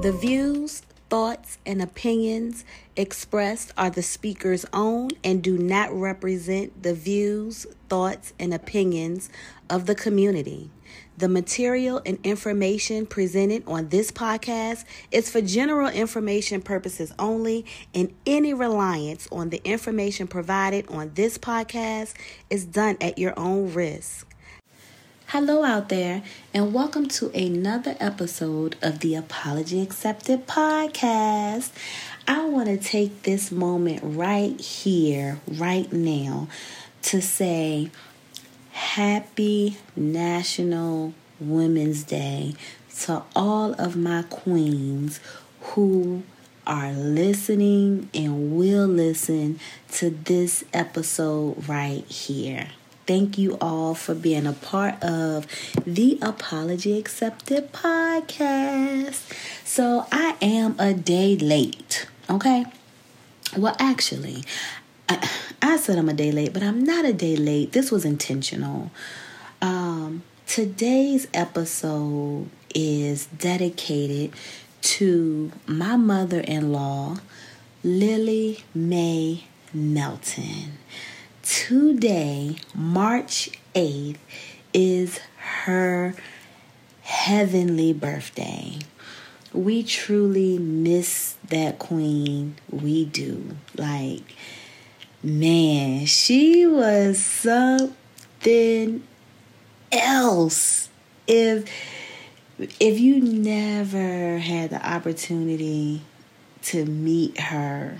[0.00, 2.64] The views, thoughts, and opinions
[2.96, 9.28] expressed are the speaker's own and do not represent the views, thoughts, and opinions
[9.68, 10.70] of the community.
[11.18, 18.14] The material and information presented on this podcast is for general information purposes only, and
[18.24, 22.14] any reliance on the information provided on this podcast
[22.48, 24.29] is done at your own risk.
[25.32, 31.70] Hello, out there, and welcome to another episode of the Apology Accepted podcast.
[32.26, 36.48] I want to take this moment right here, right now,
[37.02, 37.92] to say
[38.72, 42.56] Happy National Women's Day
[43.02, 45.20] to all of my queens
[45.60, 46.24] who
[46.66, 49.60] are listening and will listen
[49.92, 52.70] to this episode right here.
[53.10, 55.44] Thank you all for being a part of
[55.84, 59.28] the Apology Accepted podcast.
[59.64, 62.66] So, I am a day late, okay?
[63.56, 64.44] Well, actually,
[65.08, 65.28] I,
[65.60, 67.72] I said I'm a day late, but I'm not a day late.
[67.72, 68.92] This was intentional.
[69.60, 74.32] Um, today's episode is dedicated
[74.82, 77.16] to my mother in law,
[77.82, 80.78] Lillie Mae Melton.
[81.50, 84.18] Today, March 8th,
[84.72, 85.18] is
[85.64, 86.14] her
[87.02, 88.78] heavenly birthday.
[89.52, 92.54] We truly miss that queen.
[92.70, 93.56] We do.
[93.76, 94.32] Like,
[95.24, 99.02] man, she was something
[99.90, 100.88] else.
[101.26, 101.68] If
[102.78, 106.02] if you never had the opportunity
[106.62, 107.98] to meet her,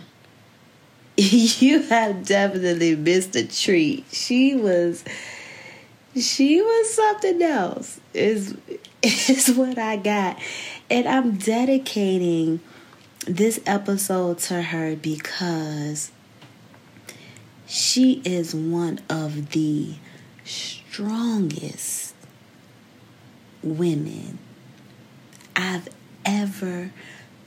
[1.61, 4.07] you have definitely missed a treat.
[4.11, 5.05] She was
[6.17, 8.01] she was something else.
[8.15, 8.57] Is
[9.03, 10.39] is what I got.
[10.89, 12.61] And I'm dedicating
[13.27, 16.11] this episode to her because
[17.67, 19.97] she is one of the
[20.45, 22.15] strongest
[23.63, 24.39] women
[25.55, 25.91] I've
[26.25, 26.93] ever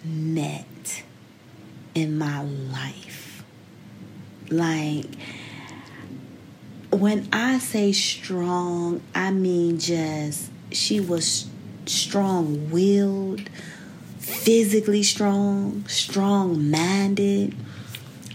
[0.05, 1.03] met
[1.95, 3.32] in my life.
[4.49, 5.05] Like,
[6.91, 11.47] when I say strong, I mean just she was
[11.85, 13.49] strong willed,
[14.19, 17.55] physically strong, strong minded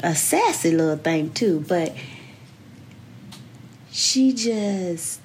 [0.03, 1.95] a sassy little thing too, but
[3.91, 5.21] she just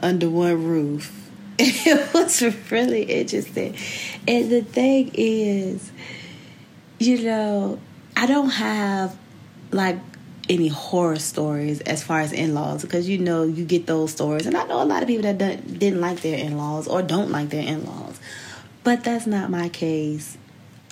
[0.00, 1.16] under one roof.
[1.62, 3.76] It was really interesting.
[4.26, 5.92] And the thing is,
[6.98, 7.78] you know,
[8.16, 9.16] I don't have
[9.70, 9.98] like
[10.50, 14.46] any horror stories as far as in-laws because you know you get those stories.
[14.46, 17.50] And i know a lot of people that didn't like their in-laws or don't like
[17.50, 18.18] their in-laws.
[18.82, 20.36] But that's not my case.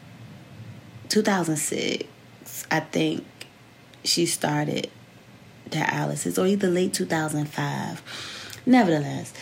[1.08, 3.24] 2006, I think
[4.04, 4.90] she started
[5.70, 8.02] dialysis, or either late 2005.
[8.66, 9.32] Nevertheless,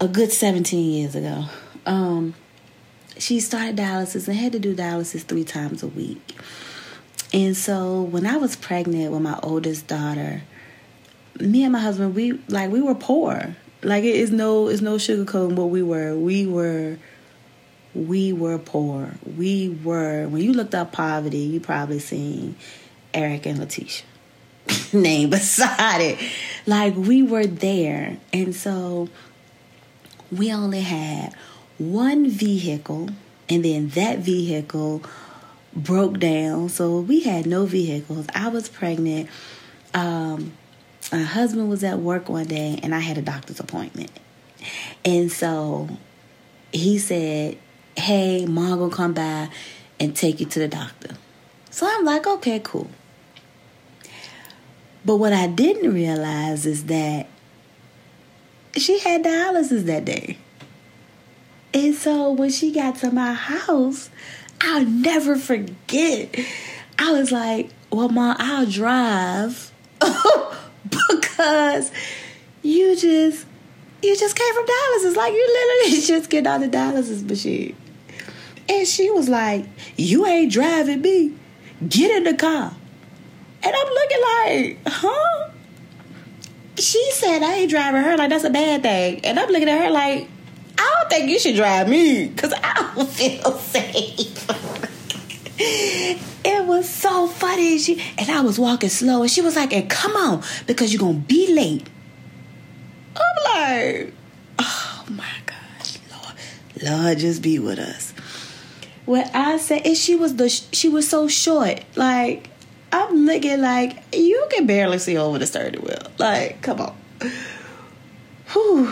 [0.00, 1.44] a good 17 years ago.
[1.86, 2.34] Um,
[3.18, 6.36] she started dialysis and had to do dialysis three times a week.
[7.32, 10.42] And so when I was pregnant with my oldest daughter,
[11.40, 13.56] me and my husband, we like we were poor.
[13.82, 16.16] Like it is no it's no sugarcoating what we were.
[16.16, 16.98] We were
[17.94, 19.14] we were poor.
[19.36, 22.56] We were when you looked up poverty, you probably seen
[23.12, 24.04] Eric and Letitia
[24.92, 26.18] name beside it.
[26.66, 28.18] Like we were there.
[28.32, 29.08] And so
[30.30, 31.34] we only had
[31.78, 33.10] one vehicle,
[33.48, 35.02] and then that vehicle
[35.74, 36.68] broke down.
[36.68, 38.26] So we had no vehicles.
[38.34, 39.28] I was pregnant.
[39.94, 40.52] Um,
[41.12, 44.10] my husband was at work one day, and I had a doctor's appointment.
[45.04, 45.88] And so
[46.72, 47.58] he said,
[47.96, 49.48] Hey, mom gonna come by
[49.98, 51.14] and take you to the doctor.
[51.70, 52.90] So I'm like, okay, cool.
[55.04, 57.26] But what I didn't realize is that
[58.76, 60.38] she had dialysis that day.
[61.74, 64.10] And so when she got to my house,
[64.60, 66.34] I'll never forget.
[66.98, 71.92] I was like, well, mom, I'll drive because
[72.62, 73.46] you just
[74.02, 75.16] you just came from dialysis.
[75.16, 77.76] Like you literally just get on the dialysis machine.
[78.68, 81.34] And she was like, You ain't driving me.
[81.88, 82.74] Get in the car.
[83.62, 85.50] And I'm looking like, huh?
[86.78, 89.24] She said I ain't driving her like that's a bad thing.
[89.24, 90.28] And I'm looking at her like,
[90.78, 94.46] I don't think you should drive me because I don't feel safe.
[95.58, 97.78] it was so funny.
[97.78, 101.00] She and I was walking slow, and she was like, "And come on, because you're
[101.00, 101.88] gonna be late."
[103.16, 104.12] I'm like,
[104.58, 106.34] "Oh my gosh, Lord,
[106.82, 108.12] Lord, just be with us."
[109.06, 112.50] What I said, and she was the she was so short, like
[112.96, 115.98] I'm looking like you can barely see over the steering wheel.
[116.16, 116.96] Like, come on.
[118.52, 118.90] Whew.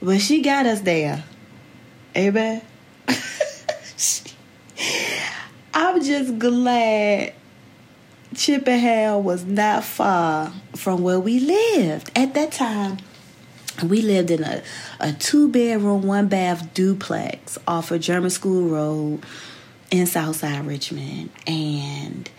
[0.00, 1.22] But she got us there.
[2.16, 2.62] Amen.
[5.74, 7.34] I'm just glad
[8.34, 12.10] Chippenham was not far from where we lived.
[12.16, 12.96] At that time,
[13.86, 14.62] we lived in a,
[15.00, 19.22] a two bedroom, one bath duplex off of German School Road
[19.90, 21.28] in Southside Richmond.
[21.46, 22.30] And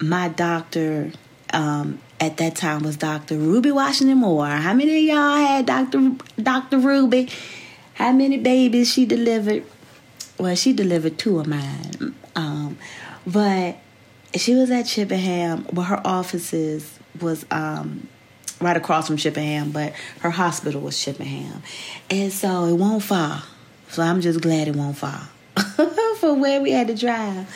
[0.00, 1.12] my doctor
[1.52, 3.36] um, at that time was Dr.
[3.36, 4.46] Ruby Washington Moore.
[4.46, 6.12] How many of y'all had Dr.
[6.40, 6.78] Dr.
[6.78, 7.28] Ruby?
[7.94, 9.64] How many babies she delivered?
[10.38, 12.14] Well, she delivered two of mine.
[12.34, 12.78] Um,
[13.26, 13.78] but
[14.34, 15.66] she was at Chippenham.
[15.72, 18.08] Well, her offices was um,
[18.60, 21.62] right across from Chippenham, but her hospital was Chippenham.
[22.10, 23.40] And so it won't fall.
[23.88, 25.22] So I'm just glad it won't fall
[26.18, 27.48] for where we had to drive.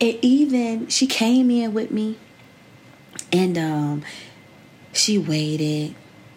[0.00, 2.18] And even she came in with me
[3.32, 4.04] and um,
[4.92, 5.94] she waited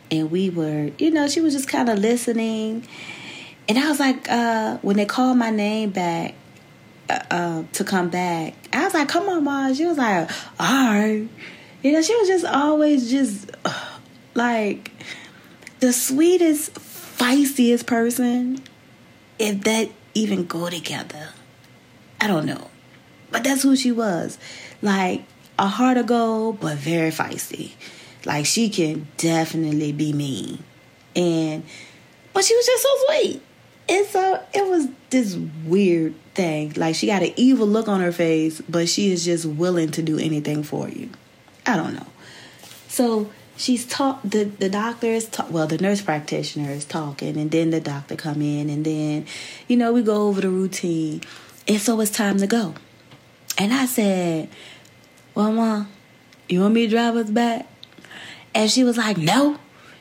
[0.10, 2.86] and we were, you know, she was just kind of listening.
[3.70, 6.36] And I was like, uh, when they called my name back
[7.10, 9.74] uh, uh, to come back, I was like, come on, mom.
[9.74, 11.28] She was like, all right.
[11.84, 14.00] You know, she was just always just uh,
[14.36, 14.92] like
[15.80, 18.62] the sweetest, feistiest person.
[19.40, 21.30] If that even go together,
[22.20, 22.71] I don't know.
[23.32, 24.38] But that's who she was.
[24.82, 25.24] Like,
[25.62, 27.72] a heart of gold, but very feisty.
[28.26, 30.64] Like she can definitely be mean.
[31.16, 31.64] And
[32.34, 33.42] but she was just so sweet.
[33.90, 35.36] And so it was this
[35.66, 36.74] weird thing.
[36.76, 40.02] Like she got an evil look on her face, but she is just willing to
[40.02, 41.10] do anything for you.
[41.66, 42.08] I don't know.
[42.88, 47.52] So she's taught the the doctor is ta- well the nurse practitioner is talking and
[47.52, 49.26] then the doctor come in and then
[49.68, 51.22] you know we go over the routine
[51.68, 52.74] and so it's time to go
[53.58, 54.50] and i said
[55.34, 55.88] well, Mom,
[56.50, 57.68] you want me to drive us back?
[58.54, 59.58] And she was like, No,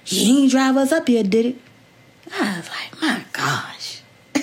[0.07, 1.57] you ain't drive us up here, did it?
[2.39, 4.03] I was like, My gosh.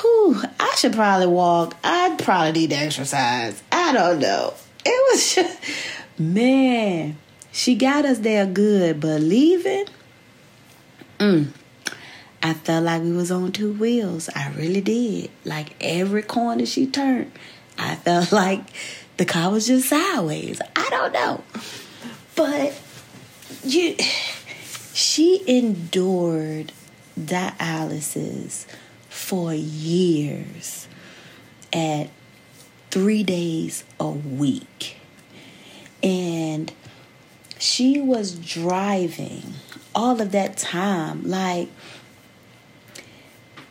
[0.00, 1.76] Whew, I should probably walk.
[1.82, 3.60] I'd probably need to exercise.
[3.72, 4.54] I don't know.
[4.84, 5.58] It was just,
[6.18, 7.16] man,
[7.50, 9.86] she got us there good, but leaving,
[11.18, 11.48] mm,
[12.40, 14.28] I felt like we was on two wheels.
[14.34, 15.30] I really did.
[15.44, 17.32] Like every corner she turned,
[17.78, 18.60] I felt like
[19.16, 20.60] the car was just sideways.
[20.76, 21.44] I don't know.
[22.34, 22.80] But
[23.64, 23.96] you
[24.94, 26.72] she endured
[27.18, 28.66] dialysis
[29.08, 30.88] for years
[31.72, 32.10] at
[32.90, 34.96] three days a week.
[36.02, 36.72] And
[37.58, 39.54] she was driving
[39.94, 41.28] all of that time.
[41.28, 41.68] Like,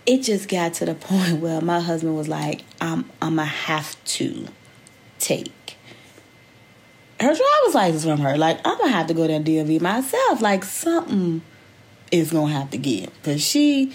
[0.06, 4.04] it just got to the point where my husband was like, I'm, I'm to have
[4.06, 4.48] to
[5.20, 5.78] take
[7.20, 8.38] her driver's license from her.
[8.38, 10.42] Like, I'm to have to go to DMV myself.
[10.42, 11.42] Like, something
[12.12, 13.12] is to have to give.
[13.22, 13.94] Because she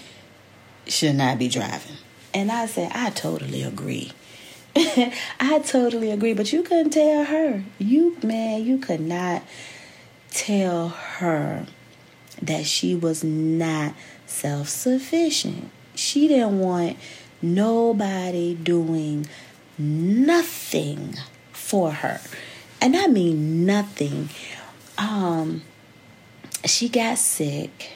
[0.86, 1.96] should not be driving.
[2.32, 4.12] And I said, I totally agree.
[4.76, 7.64] I totally agree, but you couldn't tell her.
[7.78, 9.42] You, man, you could not
[10.30, 11.66] tell her
[12.42, 13.94] that she was not
[14.26, 15.70] self sufficient.
[15.94, 16.98] She didn't want
[17.42, 19.26] nobody doing
[19.78, 21.16] nothing
[21.52, 22.20] for her.
[22.80, 24.28] And I mean nothing.
[24.98, 25.62] Um,
[26.64, 27.90] she got sick.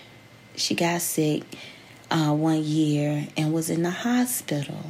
[0.57, 1.43] She got sick
[2.11, 4.85] uh, one year and was in the hospital.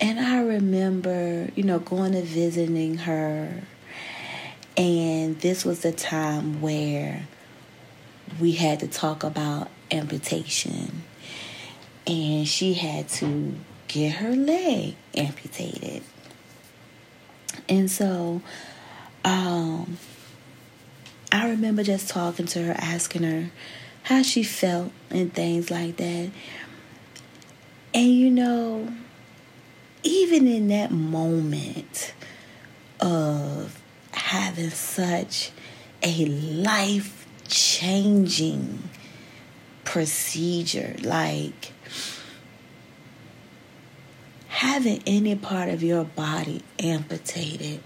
[0.00, 3.62] And I remember, you know, going to visiting her.
[4.76, 7.26] And this was the time where
[8.40, 11.02] we had to talk about amputation.
[12.06, 13.54] And she had to
[13.88, 16.02] get her leg amputated.
[17.68, 18.42] And so
[19.24, 19.98] um,
[21.30, 23.50] I remember just talking to her, asking her
[24.04, 26.30] how she felt and things like that.
[27.94, 28.92] And you know,
[30.02, 32.14] even in that moment
[33.00, 33.80] of
[34.12, 35.50] having such
[36.02, 38.88] a life changing
[39.84, 41.71] procedure, like
[44.52, 47.80] having any part of your body amputated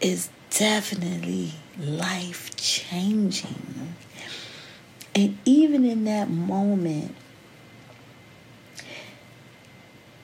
[0.00, 3.94] is definitely life changing.
[5.14, 7.14] And even in that moment,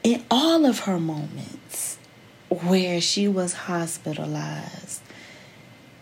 [0.02, 1.98] in all of her moments
[2.48, 5.02] where she was hospitalized,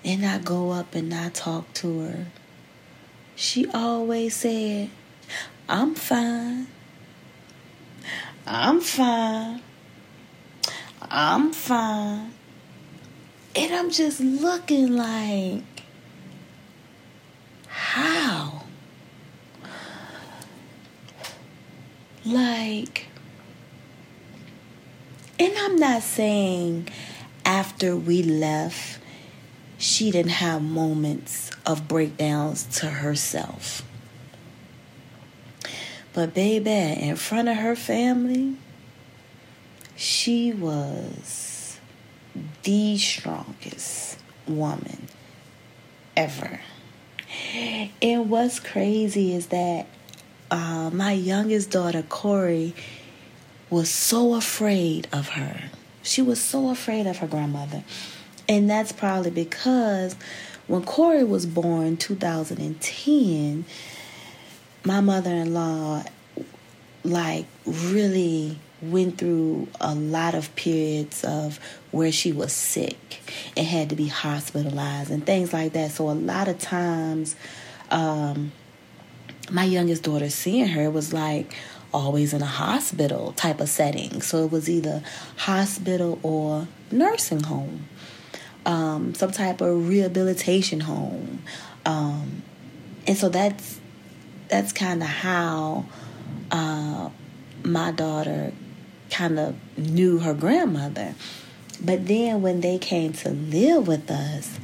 [0.05, 2.27] and I go up and I talk to her,
[3.35, 4.91] she always said,
[5.69, 6.69] I'm fine.
[8.47, 9.61] I'm fine.
[11.03, 12.33] I'm fine.
[13.57, 15.63] And I'm just looking like,
[17.67, 18.63] how?
[22.25, 23.07] Like,
[25.41, 26.89] and I'm not saying
[27.45, 29.01] after we left,
[29.79, 33.83] she didn't have moments of breakdowns to herself.
[36.17, 38.57] But, baby, in front of her family,
[39.97, 41.79] she was
[42.63, 44.19] the strongest
[44.49, 45.09] woman
[46.17, 46.61] ever.
[48.01, 49.89] And what's crazy is that
[50.51, 52.75] uh, my youngest daughter, Corey,
[53.69, 55.65] was so afraid of her.
[56.03, 57.85] She was so afraid of her grandmother.
[58.49, 60.17] And that's probably because
[60.67, 63.67] when Corey was born 2010,
[64.87, 66.05] my mother-in-law
[67.03, 71.59] like really went through a lot of periods of
[71.91, 73.21] where she was sick
[73.57, 75.91] and had to be hospitalized and things like that.
[75.91, 77.35] So a lot of times
[77.91, 78.53] um,
[79.51, 81.57] my youngest daughter seeing her was like
[81.93, 84.21] always in a hospital type of setting.
[84.23, 85.03] So it was either
[85.37, 87.89] hospital or nursing home,
[88.65, 91.43] um, some type of rehabilitation home.
[91.85, 92.43] Um,
[93.09, 93.81] and so that's
[94.49, 95.87] that's kind of how
[96.51, 97.11] uh,
[97.65, 98.53] my daughter
[99.11, 101.15] kind of knew her grandmother.
[101.83, 104.59] But then when they came to live with us,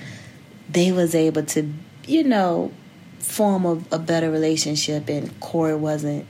[0.68, 1.70] they was able to,
[2.06, 2.72] you know,
[3.18, 6.26] form a, a better relationship and Corey wasn't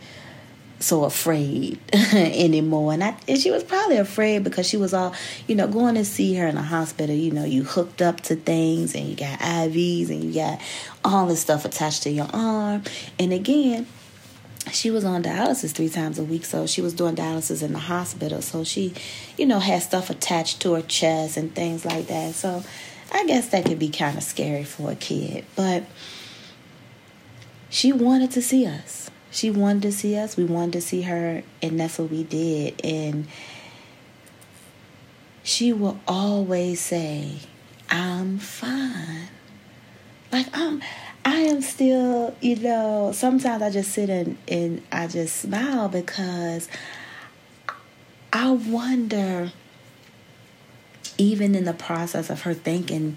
[0.82, 2.92] so afraid anymore.
[2.92, 5.14] And I and she was probably afraid because she was all,
[5.46, 8.36] you know, going to see her in the hospital, you know, you hooked up to
[8.36, 10.60] things and you got IVs and you got
[11.04, 12.82] all this stuff attached to your arm.
[13.18, 13.86] And again,
[14.70, 17.78] she was on dialysis three times a week, so she was doing dialysis in the
[17.78, 18.40] hospital.
[18.42, 18.94] So she,
[19.36, 22.34] you know, had stuff attached to her chest and things like that.
[22.34, 22.62] So
[23.12, 25.44] I guess that could be kind of scary for a kid.
[25.56, 25.84] But
[27.68, 29.10] she wanted to see us.
[29.32, 30.36] She wanted to see us.
[30.36, 32.80] We wanted to see her, and that's what we did.
[32.84, 33.26] And
[35.42, 37.38] she will always say,
[37.90, 39.28] I'm fine.
[40.30, 40.82] Like I'm
[41.24, 46.68] I am still, you know, sometimes I just sit and, and I just smile because
[48.32, 49.52] I wonder,
[51.16, 53.16] even in the process of her thinking,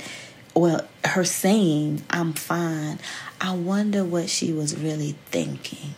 [0.53, 2.99] well, her saying, I'm fine,
[3.41, 5.95] I wonder what she was really thinking.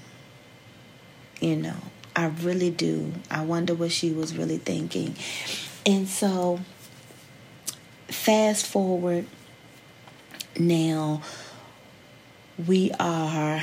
[1.40, 1.76] You know,
[2.16, 3.14] I really do.
[3.30, 5.16] I wonder what she was really thinking.
[5.86, 6.60] And so,
[8.08, 9.28] fast forward
[10.60, 11.22] now
[12.66, 13.62] we are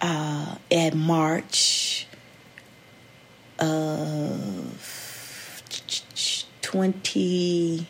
[0.00, 2.06] uh, at March
[3.58, 5.62] of
[6.62, 7.86] 20,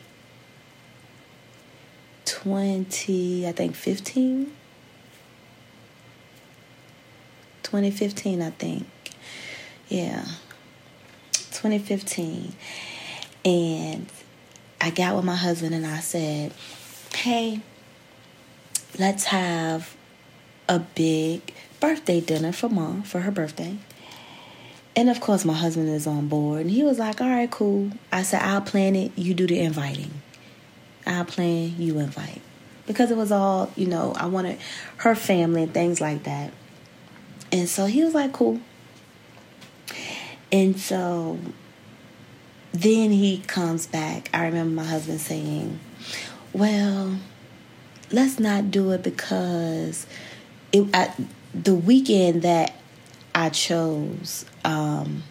[2.27, 4.53] 20 I think 15.
[7.63, 8.87] 2015, I think.
[9.89, 10.25] Yeah.
[11.33, 12.55] 2015.
[13.45, 14.07] And
[14.81, 16.53] I got with my husband and I said,
[17.15, 17.61] hey,
[18.99, 19.95] let's have
[20.69, 23.77] a big birthday dinner for mom for her birthday.
[24.97, 26.63] And of course, my husband is on board.
[26.63, 27.91] And he was like, all right, cool.
[28.13, 29.13] I said, I'll plan it.
[29.17, 30.11] You do the inviting.
[31.07, 32.41] I'll plan, you invite.
[32.87, 34.59] Because it was all, you know, I wanted
[34.99, 36.53] her family and things like that.
[37.51, 38.61] And so he was like, cool.
[40.55, 41.37] And so
[42.71, 44.31] then he comes back.
[44.33, 45.81] I remember my husband saying,
[46.53, 47.17] well,
[48.13, 50.07] let's not do it because
[50.71, 51.13] it I,
[51.53, 52.73] the weekend that
[53.35, 55.25] I chose, um,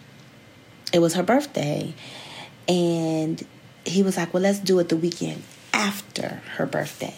[0.92, 1.94] it was her birthday,
[2.68, 3.42] and
[3.86, 7.14] he was like, "Well, let's do it the weekend after her birthday,"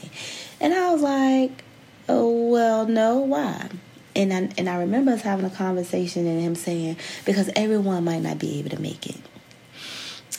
[0.61, 1.65] and I was like,
[2.09, 3.69] "Oh, well, no, why?"
[4.17, 8.23] And I and I remember us having a conversation and him saying because everyone might
[8.23, 9.21] not be able to make it.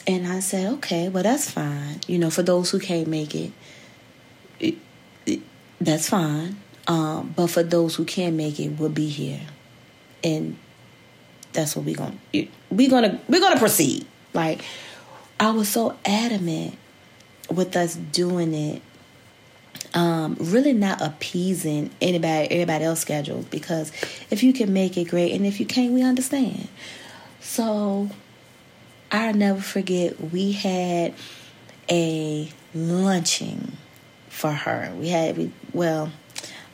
[0.06, 2.00] And I said, okay, well, that's fine.
[2.08, 3.52] You know, for those who can't make it,
[4.58, 4.74] it,
[5.26, 5.40] it
[5.80, 6.56] that's fine.
[6.88, 9.42] Um, but for those who can make it, we'll be here,
[10.24, 10.58] and
[11.52, 12.16] that's what we're gonna
[12.70, 14.06] we're gonna we're gonna proceed.
[14.34, 14.62] Like
[15.38, 16.76] I was so adamant
[17.50, 18.82] with us doing it,
[19.94, 23.90] um, really not appeasing anybody everybody else schedules because
[24.30, 26.68] if you can make it great, and if you can't, we understand.
[27.40, 28.10] So
[29.10, 31.14] I'll never forget we had
[31.90, 33.72] a lunching
[34.28, 34.92] for her.
[34.96, 36.10] We had we well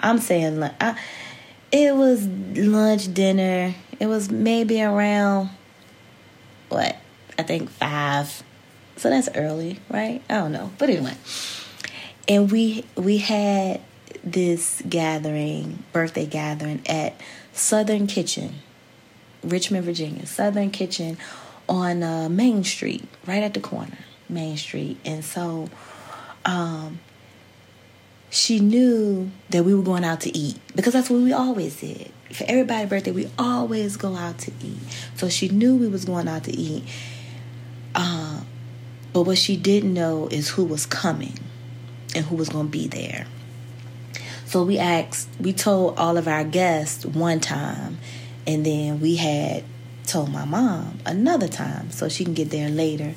[0.01, 0.99] I'm saying I,
[1.73, 3.75] it was lunch, dinner.
[3.99, 5.51] It was maybe around
[6.69, 6.97] what
[7.39, 8.43] I think five.
[8.97, 10.23] So that's early, right?
[10.29, 11.15] I don't know, but anyway.
[12.27, 13.81] And we we had
[14.23, 17.21] this gathering, birthday gathering at
[17.53, 18.57] Southern Kitchen,
[19.43, 20.27] Richmond, Virginia.
[20.27, 21.19] Southern Kitchen
[21.69, 24.99] on uh, Main Street, right at the corner, Main Street.
[25.05, 25.69] And so
[26.45, 27.01] um,
[28.31, 32.11] she knew that we were going out to eat because that's what we always did.
[32.33, 34.79] For everybody's birthday, we always go out to eat.
[35.15, 36.85] So she knew we was going out to eat.
[37.95, 38.41] Uh,
[39.13, 41.39] but what she didn't know is who was coming
[42.15, 43.27] and who was going to be there.
[44.47, 47.99] So we asked, we told all of our guests one time,
[48.47, 49.65] and then we had
[50.07, 53.15] told my mom another time so she can get there later.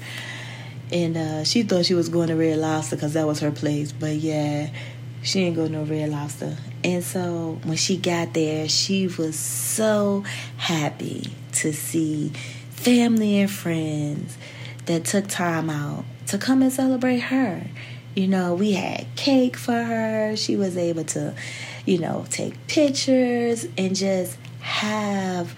[0.91, 3.91] And uh, she thought she was going to Red Lobster because that was her place.
[3.91, 4.69] But yeah,
[5.21, 6.57] she ain't go no Red Lobster.
[6.83, 10.23] And so when she got there, she was so
[10.55, 12.29] happy to see
[12.69, 14.37] family and friends
[14.85, 17.67] that took time out to come and celebrate her.
[18.17, 20.35] You know, we had cake for her.
[20.35, 21.35] She was able to,
[21.85, 25.55] you know, take pictures and just have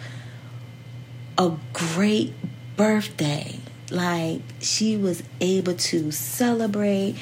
[1.38, 2.34] a great
[2.76, 3.62] birthday.
[3.90, 7.16] Like she was able to celebrate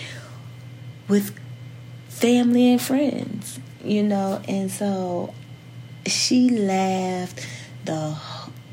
[1.08, 1.38] with
[2.10, 5.36] family and friends, you know, and so
[6.08, 7.46] she laughed
[7.86, 8.18] the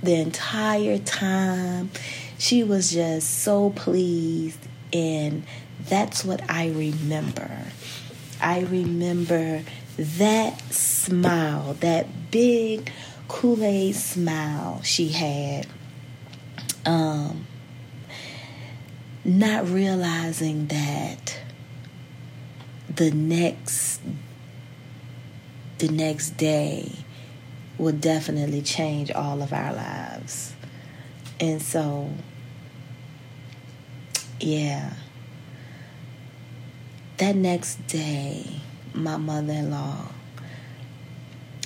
[0.03, 1.91] the entire time.
[2.39, 4.61] She was just so pleased
[4.95, 5.45] and
[5.89, 7.51] that's what I remember.
[8.41, 9.63] I remember
[9.97, 12.91] that smile, that big
[13.29, 15.67] Kool-Aid smile she had.
[16.85, 17.47] Um
[19.25, 21.39] not realizing that
[22.95, 24.01] the next
[25.79, 26.93] the next day
[27.79, 30.55] will definitely change all of our lives.
[31.41, 32.11] And so
[34.41, 34.93] yeah.
[37.19, 38.61] That next day,
[38.93, 40.09] my mother-in-law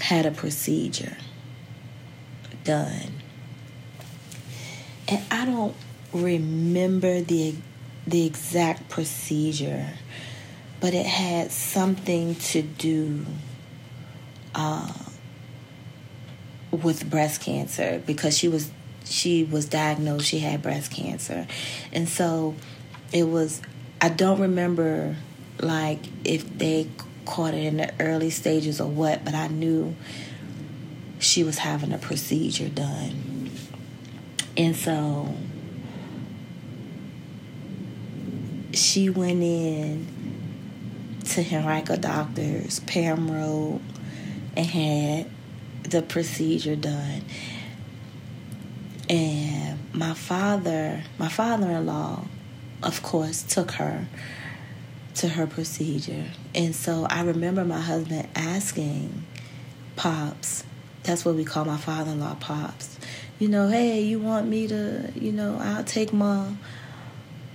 [0.00, 1.16] had a procedure
[2.64, 3.12] done.
[5.08, 5.74] And I don't
[6.12, 7.54] remember the
[8.06, 9.90] the exact procedure
[10.80, 13.26] but it had something to do
[14.54, 14.92] uh,
[16.70, 18.70] with breast cancer because she was
[19.04, 21.46] she was diagnosed she had breast cancer
[21.92, 22.54] and so
[23.12, 23.62] it was
[24.02, 25.16] i don't remember
[25.60, 26.88] like if they
[27.24, 29.94] caught it in the early stages or what but i knew
[31.18, 33.50] she was having a procedure done
[34.56, 35.34] and so
[38.72, 40.06] she went in
[41.24, 43.28] to Henrico Doctors, Parham
[44.56, 45.30] and had
[45.82, 47.22] the procedure done.
[49.08, 52.24] And my father, my father in law,
[52.82, 54.06] of course, took her
[55.18, 56.26] to her procedure.
[56.54, 59.24] And so I remember my husband asking
[59.96, 60.64] Pops,
[61.02, 62.98] that's what we call my father in law, Pops,
[63.38, 66.58] you know, hey, you want me to, you know, I'll take mom.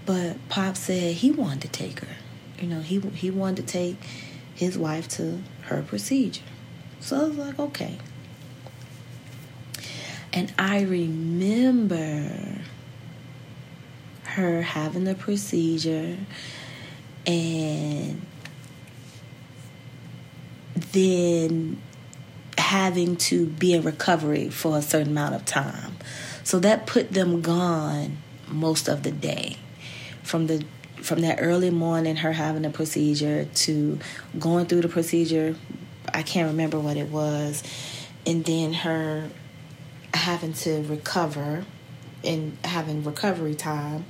[0.05, 2.15] But Pop said he wanted to take her.
[2.59, 3.95] You know, he he wanted to take
[4.55, 6.43] his wife to her procedure.
[6.99, 7.97] So I was like, okay.
[10.31, 12.59] And I remember
[14.23, 16.17] her having the procedure
[17.25, 18.25] and
[20.91, 21.81] then
[22.57, 25.95] having to be in recovery for a certain amount of time.
[26.43, 29.57] So that put them gone most of the day.
[30.23, 30.65] From the
[31.01, 33.99] from that early morning her having a procedure to
[34.39, 35.55] going through the procedure,
[36.13, 37.61] I can't remember what it was,
[38.25, 39.29] and then her
[40.13, 41.65] having to recover
[42.23, 44.05] and having recovery time.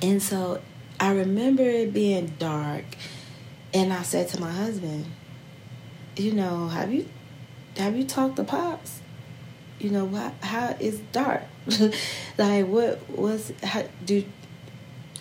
[0.00, 0.60] And so
[1.00, 2.84] I remember it being dark
[3.72, 5.06] and I said to my husband,
[6.16, 7.08] you know, have you
[7.76, 9.00] have you talked to Pops?
[9.78, 11.42] You know, what how it's dark.
[12.38, 14.24] like what was how do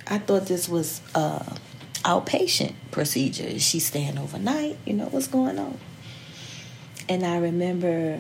[0.07, 1.55] I thought this was uh
[2.03, 3.45] outpatient procedure.
[3.45, 4.77] Is she staying overnight?
[4.85, 5.79] You know, what's going on?
[7.09, 8.19] And I remember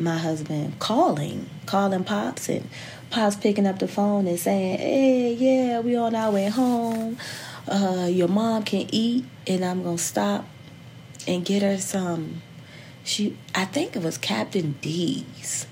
[0.00, 2.68] my husband calling, calling Pops, and
[3.10, 7.18] Pops picking up the phone and saying, Hey, yeah, we on our way home.
[7.68, 10.46] Uh, your mom can eat, and I'm gonna stop
[11.26, 12.42] and get her some.
[13.04, 15.66] She, I think it was Captain D's.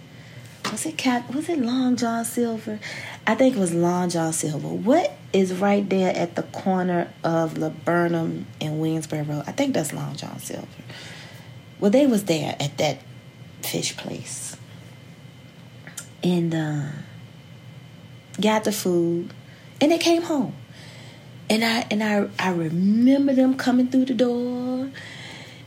[0.70, 1.34] Was it Cap?
[1.34, 2.78] Was it Long John Silver?
[3.26, 4.68] I think it was Long John Silver.
[4.68, 9.44] What is right there at the corner of Laburnum and Williamsburg Road?
[9.46, 10.66] I think that's Long John Silver.
[11.80, 12.98] Well, they was there at that
[13.62, 14.56] fish place,
[16.22, 16.88] and uh,
[18.40, 19.32] got the food,
[19.80, 20.54] and they came home.
[21.50, 24.90] And I and I I remember them coming through the door,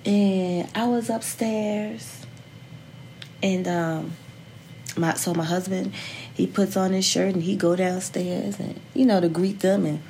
[0.05, 2.25] and I was upstairs,
[3.41, 4.13] and um,
[4.95, 5.93] my so my husband
[6.33, 9.85] he puts on his shirt and he go downstairs and you know to greet them
[9.85, 10.01] and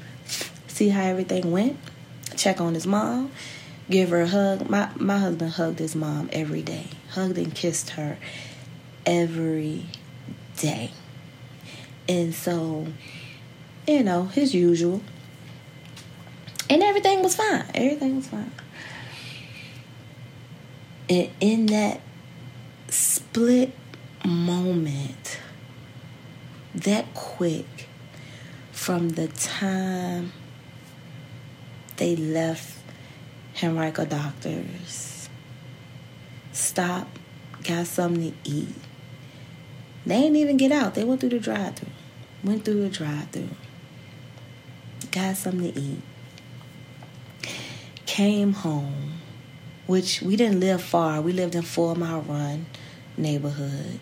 [0.67, 1.77] see how everything went.
[2.35, 3.31] Check on his mom
[3.91, 4.69] give her a hug.
[4.69, 8.17] My my husband hugged his mom every day hugged and kissed her
[9.05, 9.85] every
[10.57, 10.91] day.
[12.07, 12.87] And so
[13.87, 15.01] you know his usual.
[16.69, 17.65] And everything was fine.
[17.73, 18.51] Everything was fine.
[21.09, 22.01] And in that
[22.87, 23.73] split
[24.25, 25.39] moment
[26.73, 27.87] that quick
[28.71, 30.31] from the time
[31.97, 32.77] they left
[33.61, 35.20] Henrico Doctors.
[36.53, 37.07] Stop,
[37.63, 38.75] got something to eat.
[40.05, 40.95] They didn't even get out.
[40.95, 41.89] They went through the drive through.
[42.43, 43.49] Went through the drive through.
[45.11, 46.01] Got something to eat.
[48.05, 49.13] Came home,
[49.85, 51.21] which we didn't live far.
[51.21, 52.65] We lived in Four Mile Run
[53.15, 53.99] neighborhood.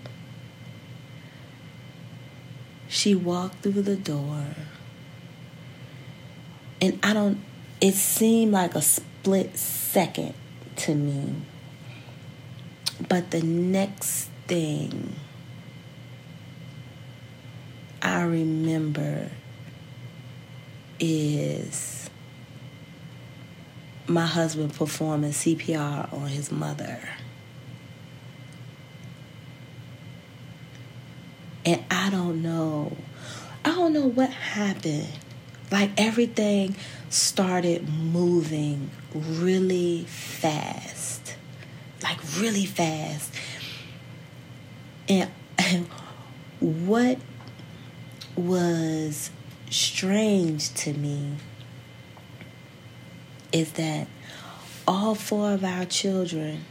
[2.87, 4.45] She walked through the door.
[6.81, 7.43] And I don't,
[7.81, 10.33] it seemed like a split second
[10.77, 11.35] to me.
[13.07, 15.15] But the next thing
[18.01, 19.31] I remember
[20.99, 22.09] is
[24.07, 26.99] my husband performing CPR on his mother.
[31.65, 32.97] And I don't know.
[33.63, 35.07] I don't know what happened.
[35.71, 36.75] Like everything
[37.09, 41.35] started moving really fast.
[42.03, 43.33] Like really fast.
[45.07, 45.29] And,
[46.59, 47.19] what
[48.35, 49.31] was
[49.69, 51.35] strange to me
[53.51, 54.07] is that
[54.87, 56.65] all four of our children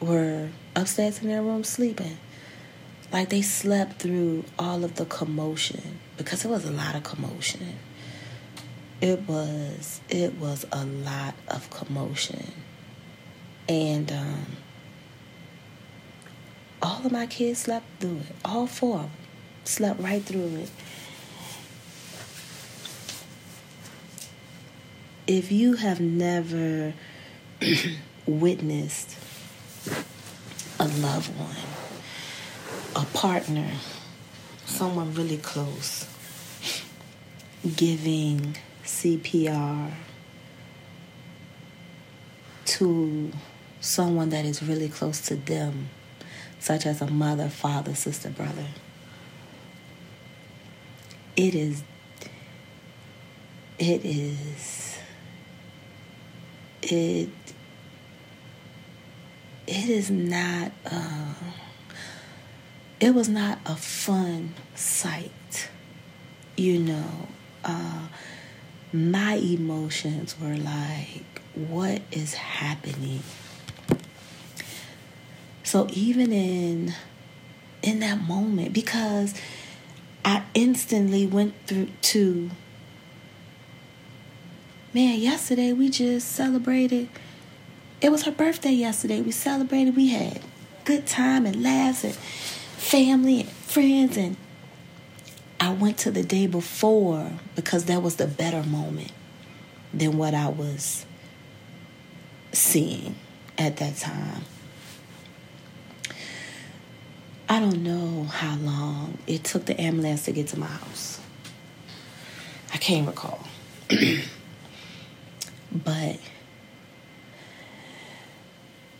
[0.00, 2.18] were upstairs in their room sleeping.
[3.12, 7.78] Like they slept through all of the commotion because it was a lot of commotion.
[9.00, 12.52] It was it was a lot of commotion.
[13.70, 14.46] And um,
[16.82, 18.34] all of my kids slept through it.
[18.44, 19.10] All four of them
[19.62, 20.70] slept right through it.
[25.28, 26.94] If you have never
[28.26, 29.16] witnessed
[30.80, 31.54] a loved one,
[32.96, 33.70] a partner,
[34.64, 36.08] someone really close,
[37.76, 39.92] giving CPR
[42.64, 43.30] to
[43.80, 45.88] someone that is really close to them,
[46.58, 48.66] such as a mother, father, sister, brother.
[51.36, 51.82] It is,
[53.78, 54.98] it is,
[56.82, 57.30] it,
[59.66, 61.34] it is not, uh,
[63.00, 65.70] it was not a fun sight,
[66.56, 67.28] you know.
[67.64, 68.08] Uh,
[68.92, 73.22] my emotions were like, what is happening?
[75.70, 76.94] So even in
[77.80, 79.40] in that moment, because
[80.24, 82.50] I instantly went through to
[84.92, 87.08] man, yesterday we just celebrated.
[88.00, 89.20] It was her birthday yesterday.
[89.20, 89.94] We celebrated.
[89.94, 90.42] We had
[90.84, 94.36] good time and laughs and family and friends and
[95.60, 99.12] I went to the day before because that was the better moment
[99.94, 101.06] than what I was
[102.50, 103.14] seeing
[103.56, 104.42] at that time.
[107.50, 111.20] I don't know how long it took the ambulance to get to my house.
[112.72, 113.44] I can't recall.
[115.72, 116.20] but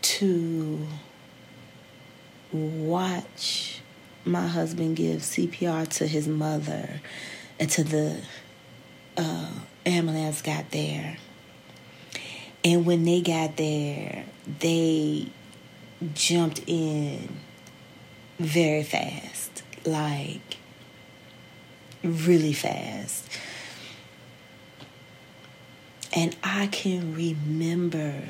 [0.01, 0.85] to
[2.51, 3.79] watch
[4.25, 6.99] my husband give CPR to his mother
[7.57, 8.21] until the
[9.15, 9.51] uh,
[9.85, 11.15] ambulance got there.
[12.65, 14.25] And when they got there,
[14.59, 15.27] they
[16.13, 17.29] jumped in
[18.43, 20.57] very fast, like
[22.03, 23.27] really fast.
[26.13, 28.23] And I can remember,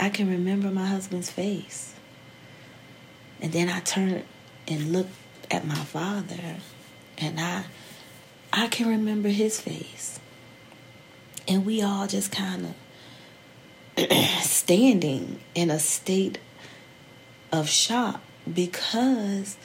[0.00, 1.94] I can remember my husband's face.
[3.40, 4.24] And then I turned
[4.66, 5.14] and looked
[5.50, 6.56] at my father
[7.16, 7.64] and I
[8.52, 10.18] I can remember his face.
[11.46, 12.74] And we all just kind
[13.96, 14.10] of
[14.42, 16.38] standing in a state
[17.52, 18.20] of shock
[18.54, 19.56] because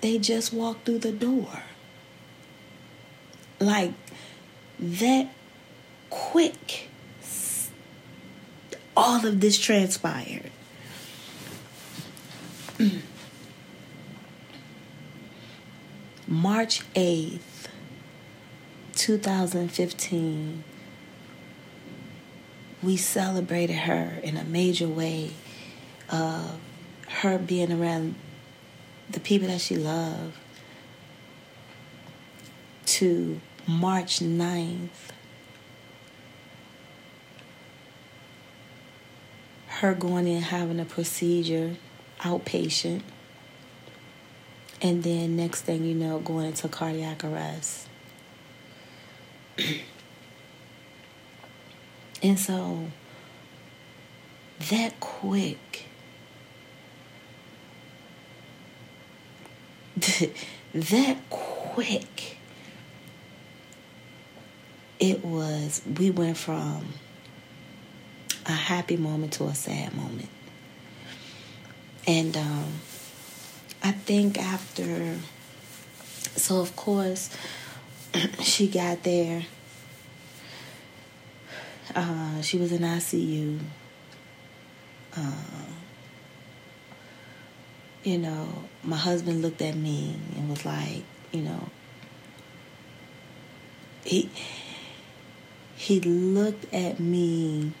[0.00, 1.62] they just walked through the door.
[3.60, 3.92] Like
[4.78, 5.28] that
[6.10, 6.88] quick
[8.96, 10.50] all of this transpired.
[16.26, 17.68] March 8th,
[18.94, 20.64] 2015,
[22.82, 25.30] we celebrated her in a major way
[26.08, 26.58] of
[27.20, 28.14] her being around
[29.10, 30.36] the people that she loved
[32.86, 34.88] to March 9th.
[39.66, 41.76] Her going in having a procedure
[42.20, 43.02] outpatient
[44.82, 47.88] and then next thing you know, going into cardiac arrest.
[52.22, 52.86] and so
[54.70, 55.84] that quick,
[60.74, 62.36] that quick,
[64.98, 66.86] it was, we went from
[68.46, 70.28] a happy moment to a sad moment.
[72.06, 72.72] And, um,
[73.84, 75.16] I think after,
[76.36, 77.30] so of course,
[78.40, 79.42] she got there.
[81.94, 83.58] Uh, she was in ICU.
[85.16, 85.32] Uh,
[88.02, 88.48] you know,
[88.82, 91.68] my husband looked at me and was like, you know,
[94.04, 94.28] he
[95.76, 97.72] he looked at me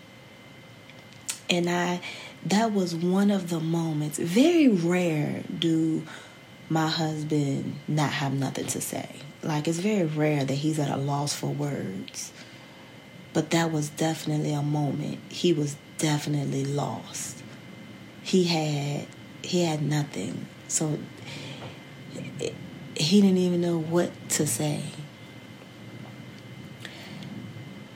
[1.50, 2.00] and I
[2.44, 4.18] that was one of the moments.
[4.18, 6.02] Very rare do
[6.68, 9.08] my husband not have nothing to say.
[9.42, 12.32] Like it's very rare that he's at a loss for words.
[13.32, 15.18] But that was definitely a moment.
[15.28, 17.42] He was definitely lost.
[18.22, 19.06] He had
[19.42, 20.46] he had nothing.
[20.68, 20.98] So
[22.96, 24.82] he didn't even know what to say.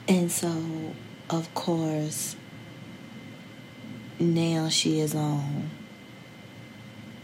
[0.07, 0.93] And so,
[1.29, 2.35] of course,
[4.19, 5.69] now she is on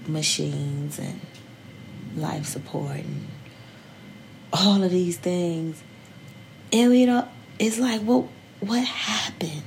[0.08, 1.22] machines and
[2.16, 3.28] life support and
[4.52, 5.82] all of these things.
[6.72, 7.28] And you know,
[7.60, 9.64] it's like, well, what happened?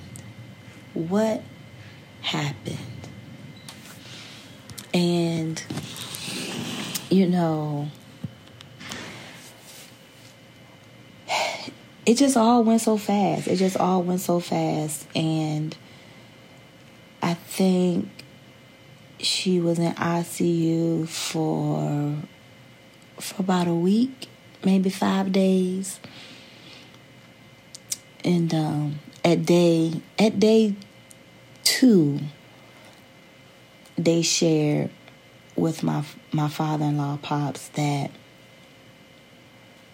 [0.95, 1.43] What
[2.21, 2.96] happened.
[4.97, 5.63] And,
[7.11, 7.91] you know,
[12.07, 13.47] it just all went so fast.
[13.47, 15.07] It just all went so fast.
[15.15, 15.77] And
[17.21, 18.09] I think
[19.19, 22.17] she was in ICU for
[23.21, 24.29] for about a week,
[24.65, 26.01] maybe five days.
[28.25, 30.75] And um, at day at day
[31.65, 32.21] two,
[33.97, 34.91] they shared
[35.57, 38.11] with my my father in law pops that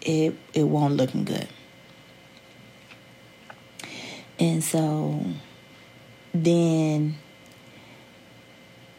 [0.01, 1.47] it it won't looking good.
[4.39, 5.23] And so
[6.33, 7.15] then